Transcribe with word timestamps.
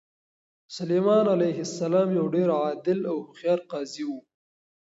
سلیمان 0.77 1.25
علیه 1.35 1.59
السلام 1.67 2.07
یو 2.19 2.25
ډېر 2.35 2.49
عادل 2.59 2.99
او 3.11 3.17
هوښیار 3.25 3.59
قاضي 3.71 4.03
و. 4.09 4.11